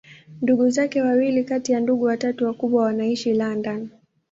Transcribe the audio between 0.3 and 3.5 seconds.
Ndugu zake wawili kati ya ndugu watatu wakubwa wanaishi